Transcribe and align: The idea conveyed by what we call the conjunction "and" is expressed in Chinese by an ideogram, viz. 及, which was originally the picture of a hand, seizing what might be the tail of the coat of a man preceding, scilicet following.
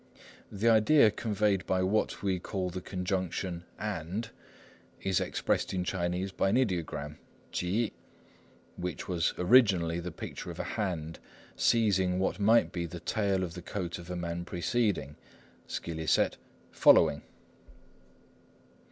The 0.51 0.67
idea 0.67 1.11
conveyed 1.11 1.67
by 1.67 1.83
what 1.83 2.23
we 2.23 2.39
call 2.39 2.71
the 2.71 2.81
conjunction 2.81 3.65
"and" 3.77 4.31
is 4.99 5.19
expressed 5.19 5.75
in 5.75 5.83
Chinese 5.83 6.31
by 6.31 6.49
an 6.49 6.55
ideogram, 6.55 7.17
viz. 7.51 7.89
及, 7.91 7.93
which 8.77 9.07
was 9.07 9.35
originally 9.37 9.99
the 9.99 10.09
picture 10.11 10.49
of 10.49 10.57
a 10.57 10.63
hand, 10.73 11.19
seizing 11.55 12.17
what 12.17 12.39
might 12.39 12.71
be 12.71 12.87
the 12.87 12.99
tail 12.99 13.43
of 13.43 13.53
the 13.53 13.61
coat 13.61 13.99
of 13.99 14.09
a 14.09 14.15
man 14.15 14.43
preceding, 14.43 15.17
scilicet 15.67 16.37
following. 16.71 17.21